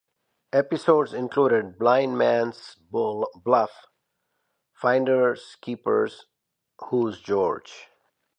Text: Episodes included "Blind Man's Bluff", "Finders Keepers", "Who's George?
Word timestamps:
Episodes 0.51 1.13
included 1.13 1.77
"Blind 1.77 2.17
Man's 2.17 2.75
Bluff", 2.89 3.69
"Finders 4.73 5.57
Keepers", 5.61 6.25
"Who's 6.89 7.21
George? 7.21 7.87